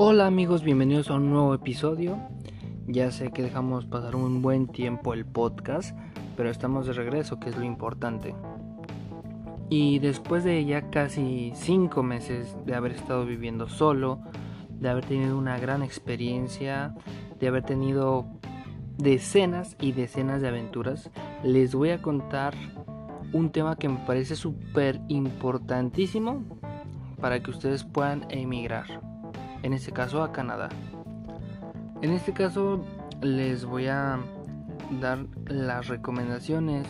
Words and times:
Hola 0.00 0.28
amigos, 0.28 0.62
bienvenidos 0.62 1.10
a 1.10 1.14
un 1.14 1.28
nuevo 1.28 1.52
episodio. 1.54 2.20
Ya 2.86 3.10
sé 3.10 3.32
que 3.32 3.42
dejamos 3.42 3.84
pasar 3.84 4.14
un 4.14 4.42
buen 4.42 4.68
tiempo 4.68 5.12
el 5.12 5.26
podcast, 5.26 5.98
pero 6.36 6.50
estamos 6.50 6.86
de 6.86 6.92
regreso, 6.92 7.40
que 7.40 7.48
es 7.48 7.56
lo 7.56 7.64
importante. 7.64 8.36
Y 9.68 9.98
después 9.98 10.44
de 10.44 10.64
ya 10.64 10.88
casi 10.90 11.50
5 11.52 12.00
meses 12.04 12.56
de 12.64 12.76
haber 12.76 12.92
estado 12.92 13.26
viviendo 13.26 13.68
solo, 13.68 14.20
de 14.70 14.88
haber 14.88 15.04
tenido 15.04 15.36
una 15.36 15.58
gran 15.58 15.82
experiencia, 15.82 16.94
de 17.40 17.48
haber 17.48 17.64
tenido 17.64 18.24
decenas 18.98 19.76
y 19.80 19.90
decenas 19.90 20.40
de 20.40 20.46
aventuras, 20.46 21.10
les 21.42 21.74
voy 21.74 21.90
a 21.90 22.00
contar 22.00 22.54
un 23.32 23.50
tema 23.50 23.74
que 23.74 23.88
me 23.88 23.98
parece 24.06 24.36
súper 24.36 25.00
importantísimo 25.08 26.44
para 27.20 27.42
que 27.42 27.50
ustedes 27.50 27.82
puedan 27.82 28.26
emigrar 28.30 29.17
en 29.62 29.72
este 29.72 29.92
caso 29.92 30.22
a 30.22 30.32
Canadá. 30.32 30.68
En 32.00 32.12
este 32.12 32.32
caso 32.32 32.84
les 33.20 33.64
voy 33.64 33.86
a 33.88 34.18
dar 35.00 35.18
las 35.46 35.88
recomendaciones, 35.88 36.86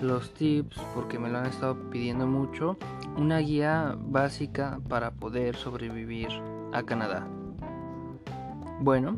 los 0.00 0.32
tips, 0.34 0.76
porque 0.94 1.18
me 1.18 1.28
lo 1.28 1.38
han 1.38 1.46
estado 1.46 1.90
pidiendo 1.90 2.26
mucho, 2.26 2.76
una 3.16 3.38
guía 3.38 3.96
básica 3.98 4.80
para 4.88 5.10
poder 5.10 5.56
sobrevivir 5.56 6.28
a 6.72 6.82
Canadá. 6.82 7.26
Bueno, 8.80 9.16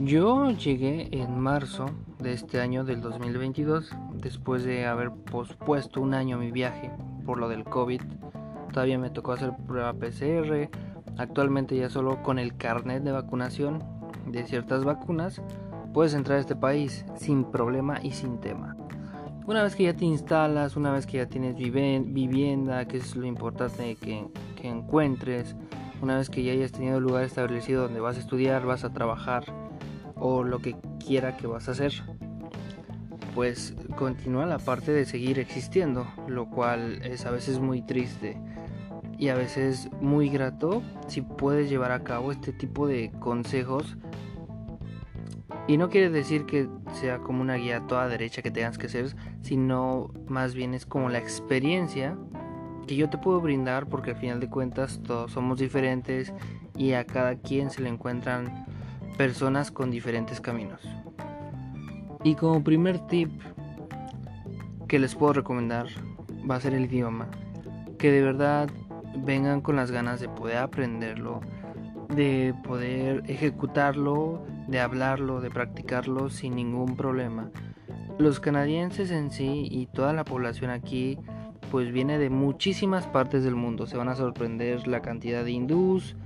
yo 0.00 0.50
llegué 0.50 1.08
en 1.12 1.38
marzo 1.38 1.86
de 2.18 2.32
este 2.32 2.60
año 2.60 2.84
del 2.84 3.00
2022, 3.00 3.90
después 4.14 4.64
de 4.64 4.86
haber 4.86 5.10
pospuesto 5.10 6.00
un 6.00 6.14
año 6.14 6.38
mi 6.38 6.50
viaje 6.50 6.90
por 7.24 7.38
lo 7.38 7.48
del 7.48 7.64
COVID. 7.64 8.00
Todavía 8.72 8.98
me 8.98 9.10
tocó 9.10 9.32
hacer 9.32 9.52
prueba 9.66 9.92
PCR, 9.92 10.70
Actualmente 11.18 11.76
ya 11.76 11.90
solo 11.90 12.22
con 12.22 12.38
el 12.38 12.56
carnet 12.56 13.02
de 13.02 13.12
vacunación 13.12 13.82
de 14.26 14.44
ciertas 14.44 14.84
vacunas 14.84 15.42
puedes 15.92 16.14
entrar 16.14 16.38
a 16.38 16.40
este 16.40 16.56
país 16.56 17.04
sin 17.16 17.44
problema 17.44 18.00
y 18.02 18.12
sin 18.12 18.38
tema. 18.40 18.76
Una 19.46 19.62
vez 19.62 19.74
que 19.74 19.84
ya 19.84 19.94
te 19.94 20.04
instalas, 20.04 20.76
una 20.76 20.92
vez 20.92 21.06
que 21.06 21.18
ya 21.18 21.26
tienes 21.26 21.56
vivienda, 21.56 22.86
que 22.86 22.98
es 22.98 23.16
lo 23.16 23.26
importante 23.26 23.96
que, 23.96 24.28
encuentres, 24.62 25.56
una 26.00 26.16
vez 26.16 26.30
que 26.30 26.44
ya 26.44 26.52
hayas 26.52 26.70
tenido 26.70 27.00
lugar 27.00 27.24
establecido 27.24 27.82
donde 27.82 27.98
vas 27.98 28.16
a 28.16 28.20
estudiar, 28.20 28.64
vas 28.64 28.84
a 28.84 28.92
trabajar 28.92 29.44
o 30.14 30.44
lo 30.44 30.60
que 30.60 30.76
quiera 31.04 31.36
que 31.36 31.48
vas 31.48 31.68
a 31.68 31.72
hacer, 31.72 31.92
pues 33.34 33.74
continúa 33.96 34.46
la 34.46 34.58
parte 34.58 34.92
de 34.92 35.04
seguir 35.04 35.40
existiendo, 35.40 36.06
lo 36.28 36.48
cual 36.48 37.02
es 37.02 37.26
a 37.26 37.32
veces 37.32 37.58
muy 37.58 37.82
triste 37.82 38.40
y 39.22 39.28
a 39.28 39.36
veces 39.36 39.88
muy 40.00 40.28
grato 40.28 40.82
si 41.06 41.20
puedes 41.20 41.70
llevar 41.70 41.92
a 41.92 42.02
cabo 42.02 42.32
este 42.32 42.52
tipo 42.52 42.88
de 42.88 43.12
consejos. 43.20 43.96
Y 45.68 45.76
no 45.76 45.90
quiere 45.90 46.10
decir 46.10 46.44
que 46.44 46.68
sea 46.92 47.20
como 47.20 47.40
una 47.40 47.54
guía 47.54 47.86
toda 47.86 48.08
derecha 48.08 48.42
que 48.42 48.50
tengas 48.50 48.78
que 48.78 48.86
hacer, 48.86 49.14
sino 49.42 50.10
más 50.26 50.56
bien 50.56 50.74
es 50.74 50.86
como 50.86 51.08
la 51.08 51.18
experiencia 51.18 52.18
que 52.88 52.96
yo 52.96 53.10
te 53.10 53.16
puedo 53.16 53.40
brindar 53.40 53.88
porque 53.88 54.10
al 54.10 54.16
final 54.16 54.40
de 54.40 54.50
cuentas 54.50 55.00
todos 55.04 55.30
somos 55.30 55.60
diferentes 55.60 56.32
y 56.76 56.94
a 56.94 57.04
cada 57.04 57.36
quien 57.36 57.70
se 57.70 57.80
le 57.80 57.90
encuentran 57.90 58.66
personas 59.18 59.70
con 59.70 59.92
diferentes 59.92 60.40
caminos. 60.40 60.80
Y 62.24 62.34
como 62.34 62.64
primer 62.64 62.98
tip 63.06 63.30
que 64.88 64.98
les 64.98 65.14
puedo 65.14 65.34
recomendar 65.34 65.86
va 66.50 66.56
a 66.56 66.60
ser 66.60 66.74
el 66.74 66.86
idioma. 66.86 67.28
Que 67.98 68.10
de 68.10 68.20
verdad 68.20 68.68
vengan 69.16 69.60
con 69.60 69.76
las 69.76 69.90
ganas 69.90 70.20
de 70.20 70.28
poder 70.28 70.58
aprenderlo, 70.58 71.40
de 72.14 72.54
poder 72.64 73.22
ejecutarlo, 73.26 74.44
de 74.68 74.80
hablarlo, 74.80 75.40
de 75.40 75.50
practicarlo 75.50 76.30
sin 76.30 76.56
ningún 76.56 76.96
problema. 76.96 77.50
Los 78.18 78.40
canadienses 78.40 79.10
en 79.10 79.30
sí 79.30 79.68
y 79.70 79.86
toda 79.86 80.12
la 80.12 80.24
población 80.24 80.70
aquí 80.70 81.18
pues 81.70 81.90
viene 81.90 82.18
de 82.18 82.28
muchísimas 82.28 83.06
partes 83.06 83.44
del 83.44 83.54
mundo. 83.56 83.86
Se 83.86 83.96
van 83.96 84.08
a 84.08 84.14
sorprender 84.14 84.86
la 84.86 85.00
cantidad 85.00 85.42
de 85.42 85.52
hindús, 85.52 86.16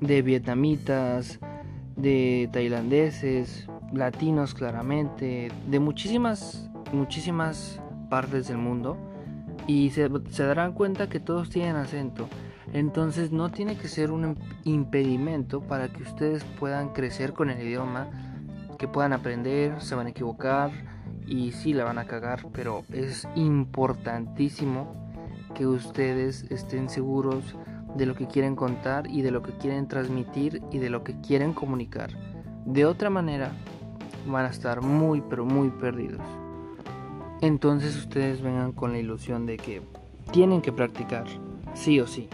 de 0.00 0.20
vietnamitas, 0.20 1.40
de 1.96 2.48
tailandeses, 2.52 3.66
latinos 3.92 4.54
claramente, 4.54 5.50
de 5.66 5.80
muchísimas, 5.80 6.70
muchísimas 6.92 7.80
partes 8.10 8.48
del 8.48 8.58
mundo 8.58 9.07
y 9.68 9.90
se, 9.90 10.08
darán 10.08 10.72
cuenta 10.72 11.08
que 11.08 11.20
todos 11.20 11.50
tienen 11.50 11.76
acento. 11.76 12.26
Entonces 12.72 13.30
no 13.30 13.50
tiene 13.50 13.76
que 13.76 13.86
ser 13.86 14.10
un 14.10 14.36
impedimento 14.64 15.60
para 15.60 15.88
que 15.88 16.02
ustedes 16.02 16.42
puedan 16.58 16.94
crecer 16.94 17.34
con 17.34 17.50
el 17.50 17.62
idioma, 17.62 18.08
que 18.78 18.88
puedan 18.88 19.12
aprender, 19.12 19.80
se 19.80 19.94
van 19.94 20.06
a 20.06 20.10
equivocar 20.10 20.70
y 21.26 21.52
sí 21.52 21.74
la 21.74 21.84
van 21.84 21.98
a 21.98 22.06
cagar, 22.06 22.46
pero 22.52 22.82
es 22.92 23.28
importantísimo 23.36 24.90
que 25.54 25.66
ustedes 25.66 26.44
estén 26.50 26.88
seguros 26.88 27.54
de 27.94 28.06
lo 28.06 28.14
que 28.14 28.26
quieren 28.26 28.56
contar 28.56 29.06
y 29.06 29.20
de 29.20 29.30
lo 29.30 29.42
que 29.42 29.52
quieren 29.52 29.86
transmitir 29.86 30.62
y 30.72 30.78
de 30.78 30.88
lo 30.88 31.04
que 31.04 31.20
quieren 31.20 31.52
comunicar. 31.52 32.10
De 32.64 32.86
otra 32.86 33.10
manera 33.10 33.52
van 34.26 34.46
a 34.46 34.48
estar 34.48 34.80
muy 34.80 35.20
pero 35.20 35.44
muy 35.44 35.68
perdidos 35.70 36.22
entonces 37.40 37.96
ustedes 37.96 38.42
vengan 38.42 38.72
con 38.72 38.92
la 38.92 38.98
ilusión 38.98 39.46
de 39.46 39.56
que 39.56 39.82
tienen 40.32 40.60
que 40.60 40.72
practicar, 40.72 41.26
sí 41.74 42.00
o 42.00 42.06
sí. 42.06 42.28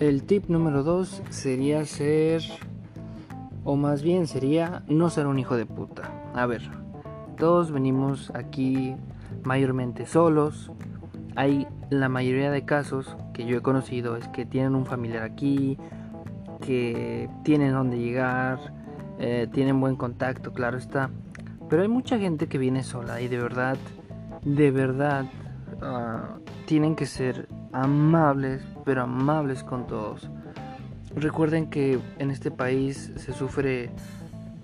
El 0.00 0.24
tip 0.24 0.48
número 0.48 0.82
2 0.82 1.22
sería 1.30 1.84
ser, 1.84 2.42
o 3.64 3.76
más 3.76 4.02
bien 4.02 4.26
sería 4.26 4.82
no 4.88 5.10
ser 5.10 5.26
un 5.26 5.38
hijo 5.38 5.56
de 5.56 5.66
puta. 5.66 6.10
A 6.34 6.46
ver, 6.46 6.62
todos 7.36 7.70
venimos 7.70 8.32
aquí 8.34 8.96
mayormente 9.44 10.06
solos. 10.06 10.72
Hay 11.36 11.66
la 11.90 12.08
mayoría 12.08 12.50
de 12.50 12.64
casos 12.64 13.16
que 13.32 13.44
yo 13.44 13.58
he 13.58 13.62
conocido 13.62 14.16
es 14.16 14.26
que 14.28 14.46
tienen 14.46 14.74
un 14.74 14.86
familiar 14.86 15.22
aquí, 15.22 15.78
que 16.60 17.28
tienen 17.44 17.72
donde 17.72 17.98
llegar, 17.98 18.58
eh, 19.18 19.48
tienen 19.52 19.80
buen 19.80 19.96
contacto, 19.96 20.52
claro 20.52 20.78
está 20.78 21.10
pero 21.70 21.82
hay 21.82 21.88
mucha 21.88 22.18
gente 22.18 22.48
que 22.48 22.58
viene 22.58 22.82
sola 22.82 23.20
y 23.20 23.28
de 23.28 23.38
verdad, 23.38 23.78
de 24.42 24.70
verdad, 24.72 25.26
ah, 25.80 26.36
tienen 26.66 26.96
que 26.96 27.06
ser 27.06 27.48
amables, 27.72 28.62
pero 28.84 29.02
amables 29.02 29.62
con 29.62 29.86
todos. 29.86 30.28
Recuerden 31.14 31.70
que 31.70 32.00
en 32.18 32.30
este 32.32 32.50
país 32.50 33.12
se 33.16 33.32
sufre 33.32 33.90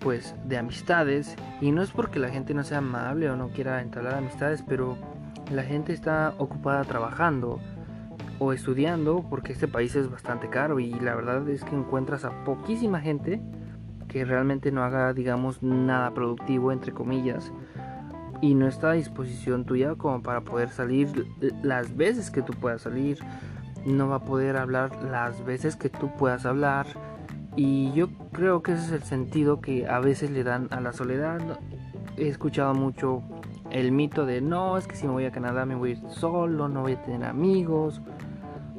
pues 0.00 0.34
de 0.44 0.58
amistades 0.58 1.36
y 1.60 1.70
no 1.70 1.82
es 1.82 1.90
porque 1.92 2.18
la 2.18 2.28
gente 2.28 2.54
no 2.54 2.64
sea 2.64 2.78
amable 2.78 3.30
o 3.30 3.36
no 3.36 3.48
quiera 3.48 3.80
entablar 3.82 4.14
amistades, 4.14 4.64
pero 4.66 4.98
la 5.50 5.62
gente 5.62 5.92
está 5.92 6.34
ocupada 6.38 6.82
trabajando 6.84 7.60
o 8.40 8.52
estudiando 8.52 9.24
porque 9.30 9.52
este 9.52 9.68
país 9.68 9.94
es 9.94 10.10
bastante 10.10 10.50
caro 10.50 10.80
y 10.80 10.92
la 11.00 11.14
verdad 11.14 11.48
es 11.48 11.64
que 11.64 11.74
encuentras 11.74 12.24
a 12.24 12.44
poquísima 12.44 13.00
gente 13.00 13.40
que 14.16 14.24
realmente 14.24 14.72
no 14.72 14.82
haga, 14.82 15.12
digamos, 15.12 15.62
nada 15.62 16.14
productivo, 16.14 16.72
entre 16.72 16.90
comillas, 16.90 17.52
y 18.40 18.54
no 18.54 18.66
está 18.66 18.92
a 18.92 18.94
disposición 18.94 19.66
tuya 19.66 19.94
como 19.94 20.22
para 20.22 20.40
poder 20.40 20.70
salir 20.70 21.26
las 21.62 21.94
veces 21.98 22.30
que 22.30 22.40
tú 22.40 22.54
puedas 22.54 22.80
salir, 22.80 23.18
no 23.84 24.08
va 24.08 24.16
a 24.16 24.24
poder 24.24 24.56
hablar 24.56 24.90
las 25.04 25.44
veces 25.44 25.76
que 25.76 25.90
tú 25.90 26.10
puedas 26.16 26.46
hablar, 26.46 26.86
y 27.56 27.92
yo 27.92 28.08
creo 28.32 28.62
que 28.62 28.72
ese 28.72 28.86
es 28.86 28.92
el 28.92 29.02
sentido 29.02 29.60
que 29.60 29.86
a 29.86 30.00
veces 30.00 30.30
le 30.30 30.44
dan 30.44 30.68
a 30.70 30.80
la 30.80 30.94
soledad. 30.94 31.60
He 32.16 32.28
escuchado 32.28 32.72
mucho 32.72 33.22
el 33.70 33.92
mito 33.92 34.24
de 34.24 34.40
no, 34.40 34.78
es 34.78 34.86
que 34.86 34.96
si 34.96 35.06
me 35.06 35.12
voy 35.12 35.26
a 35.26 35.30
Canadá 35.30 35.66
me 35.66 35.74
voy 35.74 35.90
a 35.90 35.92
ir 35.96 36.08
solo, 36.08 36.70
no 36.70 36.80
voy 36.80 36.92
a 36.92 37.02
tener 37.02 37.28
amigos. 37.28 38.00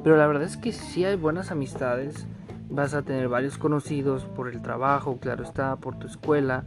Pero 0.02 0.16
la 0.16 0.26
verdad 0.26 0.42
es 0.42 0.56
que 0.56 0.72
sí 0.72 1.04
hay 1.04 1.14
buenas 1.14 1.52
amistades 1.52 2.26
vas 2.70 2.94
a 2.94 3.02
tener 3.02 3.28
varios 3.28 3.58
conocidos 3.58 4.24
por 4.24 4.48
el 4.48 4.62
trabajo, 4.62 5.18
claro 5.18 5.44
está, 5.44 5.76
por 5.76 5.98
tu 5.98 6.06
escuela, 6.06 6.64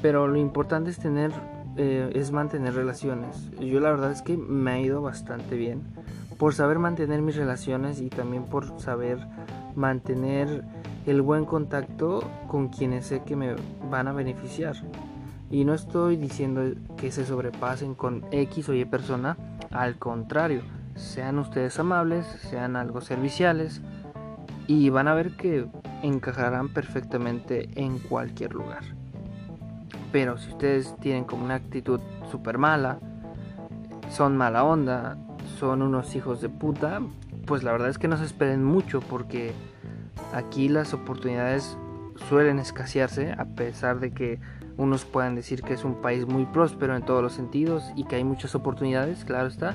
pero 0.00 0.26
lo 0.26 0.36
importante 0.36 0.90
es 0.90 0.98
tener, 0.98 1.32
eh, 1.76 2.10
es 2.14 2.32
mantener 2.32 2.74
relaciones. 2.74 3.50
Yo 3.60 3.80
la 3.80 3.90
verdad 3.90 4.12
es 4.12 4.22
que 4.22 4.36
me 4.36 4.70
ha 4.72 4.80
ido 4.80 5.02
bastante 5.02 5.56
bien 5.56 5.82
por 6.38 6.54
saber 6.54 6.78
mantener 6.78 7.22
mis 7.22 7.36
relaciones 7.36 8.00
y 8.00 8.08
también 8.08 8.44
por 8.44 8.80
saber 8.80 9.18
mantener 9.76 10.64
el 11.06 11.22
buen 11.22 11.44
contacto 11.44 12.28
con 12.48 12.68
quienes 12.68 13.06
sé 13.06 13.22
que 13.22 13.36
me 13.36 13.54
van 13.90 14.08
a 14.08 14.12
beneficiar. 14.12 14.76
Y 15.50 15.64
no 15.64 15.74
estoy 15.74 16.16
diciendo 16.16 16.62
que 16.96 17.12
se 17.12 17.26
sobrepasen 17.26 17.94
con 17.94 18.24
X 18.30 18.68
o 18.68 18.74
Y 18.74 18.84
persona, 18.84 19.36
al 19.70 19.98
contrario, 19.98 20.62
sean 20.94 21.38
ustedes 21.38 21.78
amables, 21.78 22.26
sean 22.50 22.74
algo 22.76 23.00
serviciales, 23.00 23.80
y 24.80 24.90
van 24.90 25.08
a 25.08 25.14
ver 25.14 25.36
que 25.36 25.66
encajarán 26.02 26.68
perfectamente 26.68 27.68
en 27.74 27.98
cualquier 27.98 28.54
lugar. 28.54 28.82
Pero 30.12 30.38
si 30.38 30.50
ustedes 30.50 30.94
tienen 31.00 31.24
como 31.24 31.44
una 31.44 31.54
actitud 31.56 32.00
súper 32.30 32.58
mala, 32.58 32.98
son 34.10 34.36
mala 34.36 34.64
onda, 34.64 35.16
son 35.58 35.82
unos 35.82 36.14
hijos 36.14 36.40
de 36.40 36.48
puta, 36.48 37.00
pues 37.46 37.62
la 37.62 37.72
verdad 37.72 37.88
es 37.88 37.98
que 37.98 38.08
no 38.08 38.16
se 38.16 38.24
esperen 38.24 38.62
mucho 38.64 39.00
porque 39.00 39.52
Aquí 40.32 40.70
las 40.70 40.94
oportunidades 40.94 41.76
suelen 42.28 42.58
escasearse 42.58 43.32
a 43.32 43.44
pesar 43.44 44.00
de 44.00 44.12
que 44.12 44.40
unos 44.78 45.04
puedan 45.04 45.34
decir 45.34 45.62
que 45.62 45.74
es 45.74 45.84
un 45.84 46.00
país 46.00 46.26
muy 46.26 46.46
próspero 46.46 46.96
en 46.96 47.02
todos 47.02 47.22
los 47.22 47.34
sentidos 47.34 47.84
y 47.96 48.04
que 48.04 48.16
hay 48.16 48.24
muchas 48.24 48.54
oportunidades, 48.54 49.26
claro 49.26 49.48
está, 49.48 49.74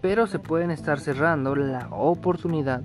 pero 0.00 0.26
se 0.26 0.38
pueden 0.38 0.70
estar 0.70 1.00
cerrando 1.00 1.54
la 1.54 1.88
oportunidad 1.90 2.82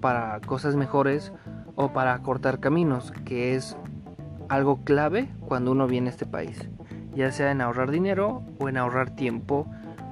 para 0.00 0.40
cosas 0.40 0.76
mejores 0.76 1.32
o 1.74 1.92
para 1.92 2.18
cortar 2.20 2.60
caminos, 2.60 3.12
que 3.24 3.54
es 3.54 3.76
algo 4.48 4.84
clave 4.84 5.28
cuando 5.46 5.72
uno 5.72 5.86
viene 5.86 6.08
a 6.08 6.12
este 6.12 6.26
país, 6.26 6.68
ya 7.14 7.30
sea 7.32 7.50
en 7.50 7.60
ahorrar 7.60 7.90
dinero 7.90 8.42
o 8.58 8.68
en 8.68 8.76
ahorrar 8.76 9.10
tiempo 9.10 9.66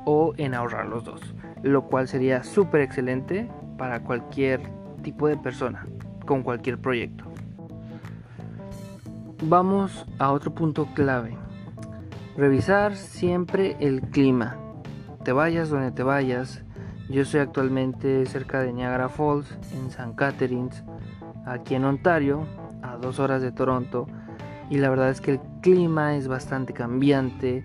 o 0.05 0.35
en 0.37 0.55
ahorrar 0.55 0.87
los 0.87 1.05
dos, 1.05 1.35
lo 1.63 1.85
cual 1.85 2.09
sería 2.09 2.45
súper 2.45 2.83
excelente 2.83 3.51
para 3.79 4.01
cualquier 4.01 4.63
tipo 5.03 5.29
de 5.29 5.37
persona, 5.37 5.87
con 6.27 6.43
cualquier 6.43 6.79
proyecto. 6.79 7.25
Vamos 9.43 10.07
a 10.19 10.33
otro 10.33 10.55
punto 10.55 10.87
clave. 10.95 11.37
Revisar 12.37 12.97
siempre 12.97 13.77
el 13.79 14.01
clima. 14.01 14.57
Te 15.23 15.33
vayas 15.33 15.69
donde 15.69 15.93
te 15.93 16.03
vayas. 16.03 16.64
Yo 17.09 17.23
estoy 17.23 17.41
actualmente 17.41 18.25
cerca 18.27 18.61
de 18.61 18.73
Niagara 18.73 19.09
Falls, 19.09 19.51
en 19.73 19.89
St. 19.89 20.15
Catharines, 20.17 20.83
aquí 21.45 21.75
en 21.75 21.85
Ontario, 21.85 22.47
a 22.83 22.97
dos 22.97 23.19
horas 23.19 23.43
de 23.43 23.53
Toronto. 23.53 24.07
Y 24.71 24.79
la 24.79 24.89
verdad 24.89 25.11
es 25.11 25.21
que 25.21 25.33
el 25.33 25.41
clima 25.61 26.17
es 26.17 26.29
bastante 26.29 26.73
cambiante. 26.73 27.65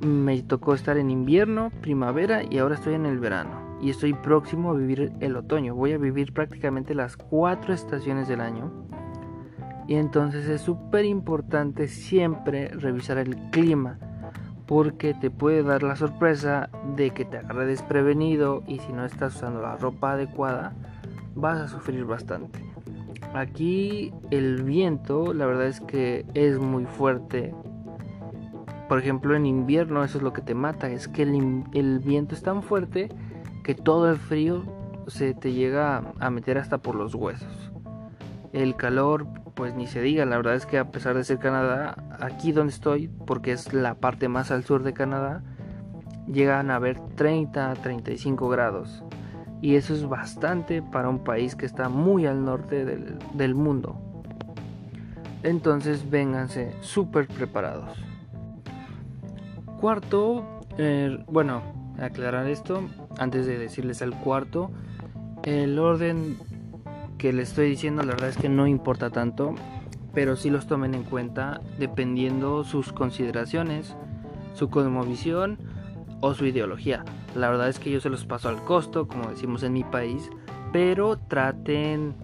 Me 0.00 0.42
tocó 0.42 0.74
estar 0.74 0.98
en 0.98 1.10
invierno, 1.10 1.70
primavera 1.80 2.42
y 2.42 2.58
ahora 2.58 2.74
estoy 2.74 2.94
en 2.94 3.06
el 3.06 3.18
verano. 3.20 3.78
Y 3.80 3.90
estoy 3.90 4.12
próximo 4.12 4.70
a 4.70 4.74
vivir 4.74 5.12
el 5.20 5.36
otoño. 5.36 5.76
Voy 5.76 5.92
a 5.92 5.98
vivir 5.98 6.32
prácticamente 6.32 6.94
las 6.94 7.16
cuatro 7.16 7.72
estaciones 7.72 8.26
del 8.26 8.40
año 8.40 8.88
y 9.88 9.94
entonces 9.94 10.46
es 10.48 10.60
súper 10.60 11.06
importante 11.06 11.88
siempre 11.88 12.68
revisar 12.68 13.16
el 13.16 13.36
clima 13.50 13.98
porque 14.68 15.14
te 15.14 15.30
puede 15.30 15.62
dar 15.62 15.82
la 15.82 15.96
sorpresa 15.96 16.68
de 16.94 17.10
que 17.10 17.24
te 17.24 17.38
agarre 17.38 17.64
desprevenido 17.64 18.62
y 18.66 18.78
si 18.80 18.92
no 18.92 19.06
estás 19.06 19.36
usando 19.36 19.62
la 19.62 19.76
ropa 19.76 20.12
adecuada 20.12 20.74
vas 21.34 21.58
a 21.58 21.68
sufrir 21.68 22.04
bastante. 22.04 22.62
Aquí 23.32 24.12
el 24.30 24.62
viento 24.62 25.32
la 25.32 25.46
verdad 25.46 25.66
es 25.66 25.80
que 25.80 26.26
es 26.34 26.58
muy 26.58 26.84
fuerte. 26.84 27.54
Por 28.90 28.98
ejemplo 28.98 29.34
en 29.34 29.46
invierno 29.46 30.04
eso 30.04 30.18
es 30.18 30.24
lo 30.24 30.34
que 30.34 30.42
te 30.42 30.54
mata, 30.54 30.90
es 30.90 31.08
que 31.08 31.22
el, 31.22 31.64
el 31.72 31.98
viento 32.00 32.34
es 32.34 32.42
tan 32.42 32.62
fuerte 32.62 33.08
que 33.64 33.74
todo 33.74 34.10
el 34.10 34.18
frío 34.18 34.64
se 35.06 35.32
te 35.32 35.54
llega 35.54 36.12
a 36.20 36.28
meter 36.28 36.58
hasta 36.58 36.76
por 36.76 36.94
los 36.94 37.14
huesos. 37.14 37.72
El 38.52 38.76
calor 38.76 39.26
pues 39.58 39.74
ni 39.74 39.88
se 39.88 40.00
diga, 40.00 40.24
la 40.24 40.36
verdad 40.36 40.54
es 40.54 40.66
que 40.66 40.78
a 40.78 40.92
pesar 40.92 41.16
de 41.16 41.24
ser 41.24 41.40
Canadá, 41.40 41.96
aquí 42.20 42.52
donde 42.52 42.72
estoy, 42.72 43.08
porque 43.08 43.50
es 43.50 43.72
la 43.74 43.96
parte 43.96 44.28
más 44.28 44.52
al 44.52 44.62
sur 44.62 44.84
de 44.84 44.92
Canadá, 44.92 45.42
llegan 46.32 46.70
a 46.70 46.76
haber 46.76 47.00
30 47.16 47.74
35 47.74 48.48
grados. 48.48 49.02
Y 49.60 49.74
eso 49.74 49.94
es 49.94 50.08
bastante 50.08 50.80
para 50.80 51.08
un 51.08 51.24
país 51.24 51.56
que 51.56 51.66
está 51.66 51.88
muy 51.88 52.24
al 52.24 52.44
norte 52.44 52.84
del, 52.84 53.54
mundo. 53.56 54.00
Entonces 55.42 56.08
vénganse 56.08 56.72
súper 56.80 57.26
preparados. 57.26 57.98
Cuarto, 59.80 60.60
bueno, 61.26 61.62
aclarar 61.98 62.46
esto, 62.46 62.88
antes 63.18 63.44
de 63.44 63.58
decirles 63.58 64.02
el 64.02 64.14
cuarto, 64.14 64.70
el 65.42 65.80
orden 65.80 66.36
que 67.18 67.32
les 67.32 67.50
estoy 67.50 67.68
diciendo 67.68 68.02
la 68.02 68.12
verdad 68.12 68.30
es 68.30 68.38
que 68.38 68.48
no 68.48 68.66
importa 68.66 69.10
tanto, 69.10 69.54
pero 70.14 70.36
sí 70.36 70.50
los 70.50 70.66
tomen 70.66 70.94
en 70.94 71.02
cuenta 71.02 71.60
dependiendo 71.78 72.64
sus 72.64 72.92
consideraciones, 72.92 73.96
su 74.54 74.70
cosmovisión 74.70 75.58
o 76.20 76.34
su 76.34 76.46
ideología. 76.46 77.04
La 77.34 77.50
verdad 77.50 77.68
es 77.68 77.78
que 77.78 77.90
yo 77.90 78.00
se 78.00 78.08
los 78.08 78.24
paso 78.24 78.48
al 78.48 78.62
costo, 78.64 79.06
como 79.06 79.28
decimos 79.30 79.62
en 79.62 79.72
mi 79.74 79.84
país, 79.84 80.30
pero 80.72 81.18
traten 81.18 82.14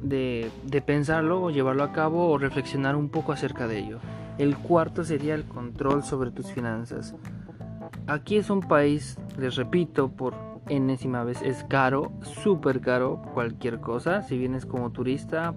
de, 0.00 0.50
de 0.64 0.82
pensarlo 0.82 1.42
o 1.42 1.50
llevarlo 1.50 1.84
a 1.84 1.92
cabo 1.92 2.28
o 2.30 2.38
reflexionar 2.38 2.96
un 2.96 3.10
poco 3.10 3.32
acerca 3.32 3.66
de 3.68 3.78
ello. 3.78 3.98
El 4.38 4.56
cuarto 4.56 5.04
sería 5.04 5.34
el 5.34 5.44
control 5.44 6.02
sobre 6.02 6.30
tus 6.30 6.50
finanzas. 6.50 7.14
Aquí 8.06 8.36
es 8.36 8.48
un 8.48 8.60
país, 8.60 9.18
les 9.38 9.56
repito, 9.56 10.10
por 10.10 10.34
enésima 10.70 11.24
vez 11.24 11.42
es 11.42 11.64
caro, 11.64 12.12
súper 12.22 12.80
caro 12.80 13.20
cualquier 13.34 13.80
cosa. 13.80 14.22
Si 14.22 14.38
vienes 14.38 14.64
como 14.64 14.90
turista, 14.90 15.54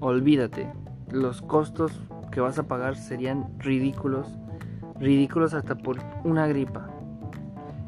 olvídate. 0.00 0.70
Los 1.10 1.40
costos 1.42 2.00
que 2.30 2.40
vas 2.40 2.58
a 2.58 2.64
pagar 2.64 2.96
serían 2.96 3.58
ridículos, 3.58 4.26
ridículos 4.98 5.54
hasta 5.54 5.76
por 5.76 5.98
una 6.24 6.46
gripa. 6.46 6.90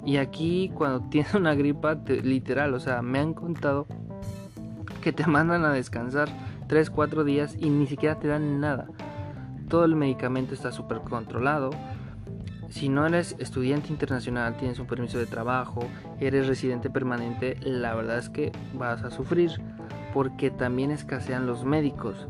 Y 0.04 0.18
aquí 0.18 0.70
cuando 0.74 1.00
tienes 1.10 1.34
una 1.34 1.54
gripa, 1.54 1.94
literal, 1.94 2.74
o 2.74 2.80
sea, 2.80 3.02
me 3.02 3.18
han 3.18 3.34
contado 3.34 3.86
que 5.00 5.12
te 5.12 5.26
mandan 5.26 5.64
a 5.64 5.72
descansar 5.72 6.28
3, 6.68 6.88
4 6.90 7.24
días 7.24 7.56
y 7.58 7.68
ni 7.68 7.86
siquiera 7.86 8.18
te 8.18 8.28
dan 8.28 8.60
nada. 8.60 8.86
Todo 9.68 9.84
el 9.84 9.96
medicamento 9.96 10.54
está 10.54 10.72
súper 10.72 11.00
controlado 11.00 11.70
si 12.75 12.88
no 12.88 13.06
eres 13.06 13.37
estudiante 13.38 13.93
internacional, 13.93 14.56
tienes 14.56 14.81
un 14.81 14.88
permiso 14.88 15.17
de 15.17 15.26
trabajo, 15.26 15.87
eres 16.19 16.49
residente 16.49 16.91
permanente, 16.91 17.56
la 17.61 17.94
verdad 17.94 18.19
es 18.19 18.29
que 18.29 18.50
vas 18.76 19.05
a 19.05 19.12
sufrir 19.12 19.53
porque 20.12 20.50
también 20.50 20.91
escasean 20.91 21.47
los 21.47 21.65
médicos. 21.65 22.26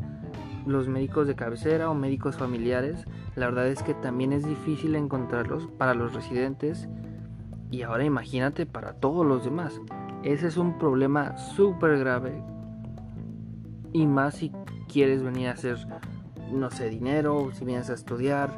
Los 0.67 0.87
médicos 0.87 1.25
de 1.25 1.33
cabecera 1.33 1.89
o 1.89 1.95
médicos 1.95 2.35
familiares, 2.35 3.05
la 3.35 3.47
verdad 3.47 3.69
es 3.69 3.81
que 3.81 3.95
también 3.95 4.33
es 4.33 4.45
difícil 4.45 4.93
encontrarlos 4.93 5.65
para 5.79 5.95
los 5.95 6.13
residentes 6.13 6.87
y 7.71 7.81
ahora 7.81 8.05
imagínate 8.05 8.67
para 8.67 8.93
todos 8.93 9.25
los 9.25 9.45
demás. 9.45 9.81
Ese 10.21 10.45
es 10.45 10.57
un 10.57 10.77
problema 10.77 11.35
súper 11.37 11.97
grave 11.97 12.39
y 13.93 14.05
más 14.05 14.35
si 14.35 14.51
quieres 14.93 15.23
venir 15.23 15.47
a 15.47 15.53
hacer, 15.53 15.79
no 16.51 16.69
sé, 16.69 16.87
dinero, 16.89 17.49
si 17.51 17.65
vienes 17.65 17.89
a 17.89 17.95
estudiar, 17.95 18.51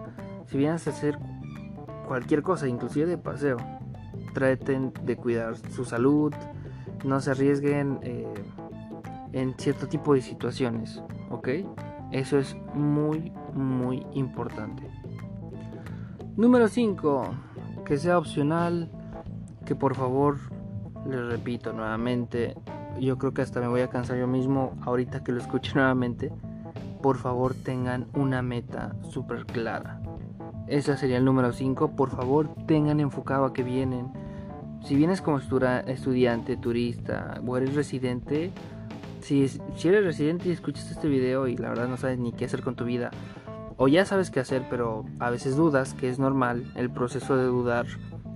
si 0.48 0.58
vienes 0.58 0.86
a 0.88 0.90
hacer 0.90 1.18
cualquier 2.08 2.42
cosa, 2.42 2.68
inclusive 2.68 3.06
de 3.06 3.18
paseo. 3.18 3.58
Traten 4.34 4.94
de 5.04 5.16
cuidar 5.18 5.56
su 5.72 5.86
salud, 5.86 6.34
no 7.06 7.20
se 7.20 7.32
arriesguen 7.32 8.00
eh, 8.02 8.34
en 9.34 9.54
cierto 9.58 9.88
tipo 9.88 10.14
de 10.14 10.22
situaciones, 10.22 11.02
¿ok? 11.30 11.50
Eso 12.12 12.40
es 12.40 12.56
muy, 12.74 13.32
muy 13.54 14.06
importante. 14.14 14.90
Número 16.36 16.68
5. 16.68 17.36
Que 17.86 17.98
sea 17.98 18.18
opcional, 18.18 18.92
que 19.66 19.76
por 19.76 19.96
favor, 19.96 20.38
les 21.10 21.26
repito 21.26 21.74
nuevamente, 21.74 22.56
yo 23.00 23.18
creo 23.18 23.34
que 23.34 23.42
hasta 23.42 23.60
me 23.60 23.68
voy 23.68 23.82
a 23.82 23.90
cansar 23.90 24.18
yo 24.18 24.28
mismo 24.28 24.76
ahorita 24.82 25.24
que 25.24 25.32
lo 25.32 25.40
escuche 25.40 25.72
nuevamente, 25.76 26.32
por 27.02 27.18
favor 27.18 27.54
tengan 27.54 28.08
una 28.14 28.42
meta 28.42 28.96
súper 29.10 29.46
clara. 29.46 30.02
Ese 30.68 30.98
sería 30.98 31.18
el 31.18 31.26
número 31.26 31.54
5. 31.54 31.92
Por 31.92 32.10
favor, 32.10 32.50
tengan 32.66 33.00
enfocado 33.00 33.46
a 33.46 33.54
que 33.54 33.64
vienen. 33.64 34.12
Si 34.84 34.96
vienes 34.96 35.22
como 35.22 35.40
estudiante, 35.40 36.58
turista 36.58 37.42
o 37.46 37.58
eres 37.58 37.74
residente, 37.74 38.52
si, 39.22 39.48
si 39.48 39.88
eres 39.88 40.04
residente 40.04 40.50
y 40.50 40.52
escuchas 40.52 40.92
este 40.92 41.08
video 41.08 41.48
y 41.48 41.58
la 41.58 41.70
verdad 41.70 41.88
no 41.88 41.98
sabes 41.98 42.20
ni 42.20 42.32
qué 42.32 42.46
hacer 42.46 42.62
con 42.62 42.76
tu 42.76 42.86
vida, 42.86 43.12
o 43.78 43.88
ya 43.88 44.06
sabes 44.06 44.30
qué 44.30 44.40
hacer, 44.40 44.64
pero 44.70 45.06
a 45.20 45.30
veces 45.30 45.56
dudas, 45.56 45.94
que 45.94 46.10
es 46.10 46.20
normal 46.20 46.72
el 46.76 46.90
proceso 46.90 47.38
de 47.38 47.46
dudar 47.46 47.86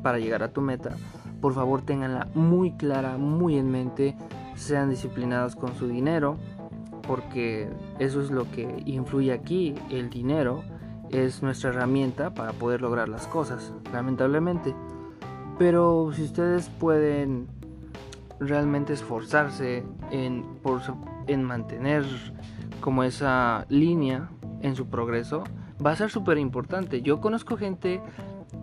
para 0.04 0.20
llegar 0.20 0.44
a 0.44 0.52
tu 0.52 0.62
meta, 0.62 0.96
por 1.42 1.54
favor 1.54 1.82
tenganla 1.82 2.28
muy 2.34 2.72
clara, 2.72 3.18
muy 3.18 3.58
en 3.58 3.72
mente, 3.72 4.16
sean 4.56 4.90
disciplinados 4.90 5.56
con 5.56 5.76
su 5.76 5.88
dinero, 5.88 6.38
porque 7.08 7.70
eso 8.00 8.22
es 8.22 8.30
lo 8.30 8.50
que 8.52 8.84
influye 8.86 9.32
aquí, 9.32 9.74
el 9.90 10.10
dinero 10.10 10.64
es 11.12 11.44
nuestra 11.44 11.70
herramienta 11.70 12.34
para 12.34 12.54
poder 12.54 12.82
lograr 12.82 13.10
las 13.10 13.28
cosas, 13.28 13.74
lamentablemente. 13.94 14.76
Pero 15.58 16.12
si 16.14 16.24
ustedes 16.24 16.70
pueden 16.70 17.48
realmente 18.40 18.94
esforzarse 18.94 19.84
en, 20.10 20.46
en 21.28 21.44
mantener 21.44 22.06
como 22.80 23.04
esa 23.04 23.66
línea 23.70 24.30
en 24.62 24.76
su 24.76 24.88
progreso, 24.88 25.44
va 25.84 25.92
a 25.92 25.96
ser 25.96 26.10
súper 26.10 26.38
importante. 26.38 27.02
Yo 27.02 27.22
conozco 27.22 27.58
gente 27.58 28.02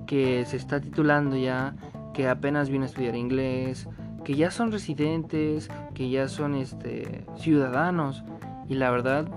que 0.07 0.45
se 0.47 0.57
está 0.57 0.81
titulando 0.81 1.37
ya, 1.37 1.75
que 2.15 2.29
apenas 2.29 2.71
viene 2.71 2.87
a 2.87 2.89
estudiar 2.89 3.15
inglés, 3.15 3.89
que 4.25 4.35
ya 4.35 4.51
son 4.51 4.73
residentes, 4.73 5.71
que 5.95 6.11
ya 6.11 6.29
son 6.29 6.55
este, 6.55 7.25
ciudadanos. 7.37 8.25
Y 8.69 8.75
la 8.75 8.91
verdad, 8.91 9.29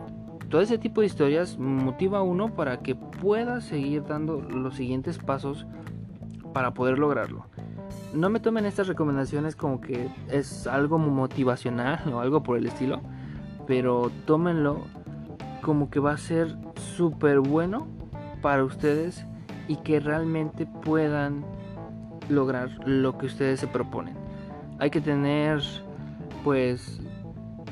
todo 0.51 0.62
ese 0.62 0.77
tipo 0.77 1.00
de 1.00 1.08
historias 1.08 1.58
motiva 1.58 2.20
a 2.20 2.24
uno 2.24 2.53
para 2.53 2.81
que 2.81 2.93
pueda 2.93 3.62
seguir 3.62 4.03
dando 4.03 4.41
los 4.41 4.75
siguientes 4.75 5.17
pasos 5.17 5.65
para 6.53 6.74
poder 6.74 7.00
lograrlo. 7.00 7.46
No 8.13 8.29
me 8.29 8.41
tomen 8.41 8.65
estas 8.65 8.88
recomendaciones 8.88 9.55
como 9.55 9.79
que 9.79 10.10
es 10.29 10.67
algo 10.67 11.00
motivacional 11.00 12.01
o 12.13 12.20
algo 12.20 12.43
por 12.43 12.58
el 12.58 12.67
estilo. 12.67 13.01
pero 13.65 14.12
tómenlo 14.25 14.81
como 15.62 15.89
que 15.89 16.01
va 16.01 16.12
a 16.12 16.17
ser 16.17 16.58
súper 16.98 17.39
bueno 17.39 17.88
para 18.41 18.65
ustedes 18.65 19.25
y 19.70 19.77
que 19.77 20.01
realmente 20.01 20.65
puedan 20.65 21.46
lograr 22.27 22.70
lo 22.86 23.17
que 23.17 23.27
ustedes 23.27 23.62
se 23.62 23.67
proponen. 23.67 24.15
Hay 24.79 24.89
que 24.89 25.00
tener 25.00 25.62
pues 26.43 27.00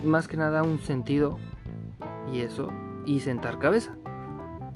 más 0.05 0.29
que 0.29 0.37
nada 0.37 0.63
un 0.63 0.79
sentido 0.79 1.39
y 2.31 2.39
eso 2.39 2.69
y 3.05 3.19
sentar 3.21 3.59
cabeza 3.59 3.95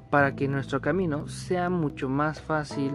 para 0.10 0.36
que 0.36 0.48
nuestro 0.48 0.82
camino 0.82 1.28
sea 1.28 1.70
mucho 1.70 2.08
más 2.08 2.42
fácil 2.42 2.92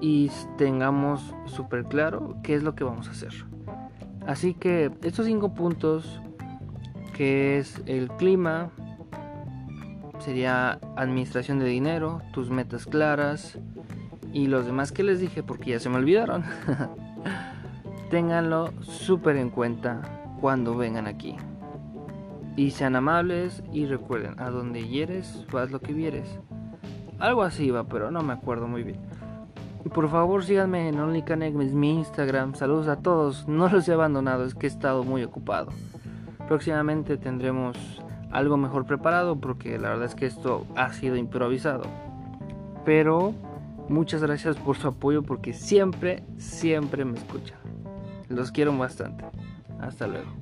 y 0.00 0.30
tengamos 0.56 1.34
súper 1.44 1.84
claro 1.84 2.36
qué 2.42 2.54
es 2.54 2.62
lo 2.62 2.74
que 2.74 2.84
vamos 2.84 3.08
a 3.08 3.10
hacer. 3.10 3.32
Así 4.26 4.54
que 4.54 4.90
estos 5.02 5.26
cinco 5.26 5.52
puntos 5.54 6.20
que 7.12 7.58
es 7.58 7.82
el 7.86 8.08
clima, 8.08 8.70
sería 10.18 10.80
administración 10.96 11.58
de 11.58 11.66
dinero, 11.66 12.22
tus 12.32 12.50
metas 12.50 12.86
claras 12.86 13.58
y 14.32 14.46
los 14.46 14.66
demás 14.66 14.92
que 14.92 15.02
les 15.02 15.20
dije 15.20 15.42
porque 15.42 15.72
ya 15.72 15.80
se 15.80 15.88
me 15.88 15.96
olvidaron. 15.96 16.44
Ténganlo 18.10 18.72
súper 18.80 19.36
en 19.36 19.50
cuenta 19.50 20.00
cuando 20.40 20.76
vengan 20.76 21.06
aquí. 21.06 21.36
Y 22.56 22.70
sean 22.70 22.96
amables 22.96 23.62
y 23.72 23.86
recuerden, 23.86 24.38
a 24.38 24.50
donde 24.50 24.86
hieres, 24.86 25.46
vas 25.50 25.70
lo 25.70 25.80
que 25.80 25.92
vieres. 25.92 26.38
Algo 27.18 27.42
así 27.42 27.70
va, 27.70 27.84
pero 27.84 28.10
no 28.10 28.22
me 28.22 28.32
acuerdo 28.32 28.68
muy 28.68 28.82
bien. 28.82 29.00
Por 29.94 30.08
favor 30.08 30.44
síganme 30.44 30.88
en 30.88 31.00
OnlyCanex, 31.00 31.54
mi 31.72 31.94
Instagram. 31.94 32.54
Saludos 32.54 32.88
a 32.88 32.96
todos. 32.96 33.48
No 33.48 33.68
los 33.68 33.88
he 33.88 33.92
abandonado, 33.92 34.44
es 34.44 34.54
que 34.54 34.66
he 34.66 34.70
estado 34.70 35.02
muy 35.02 35.22
ocupado. 35.22 35.70
Próximamente 36.46 37.16
tendremos 37.16 37.76
algo 38.30 38.56
mejor 38.56 38.86
preparado 38.86 39.36
porque 39.36 39.78
la 39.78 39.90
verdad 39.90 40.06
es 40.06 40.14
que 40.14 40.26
esto 40.26 40.66
ha 40.76 40.92
sido 40.92 41.16
improvisado. 41.16 41.84
Pero 42.84 43.34
muchas 43.88 44.22
gracias 44.22 44.56
por 44.56 44.76
su 44.76 44.88
apoyo 44.88 45.22
porque 45.22 45.52
siempre, 45.52 46.24
siempre 46.38 47.04
me 47.04 47.18
escuchan. 47.18 47.58
Los 48.28 48.50
quiero 48.50 48.76
bastante. 48.76 49.24
Hasta 49.80 50.06
luego. 50.06 50.41